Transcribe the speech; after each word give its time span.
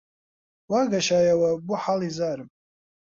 وا 0.71 0.81
گەشایەوە 0.91 1.49
بۆ 1.65 1.75
حاڵی 1.83 2.11
زارم 2.17 2.49